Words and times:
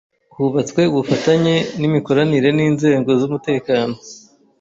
Hubatswe 0.35 0.81
ubufatanye 0.91 1.55
n’imikoranire 1.79 2.49
n’inzego 2.57 3.09
z’umutekano 3.19 3.95